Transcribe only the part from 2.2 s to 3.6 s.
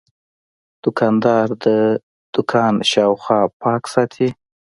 دوکان شاوخوا